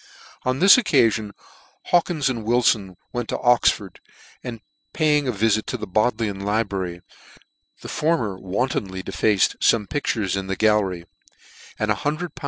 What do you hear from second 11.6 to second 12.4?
and lool.